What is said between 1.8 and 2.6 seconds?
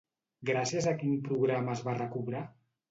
va recobrar?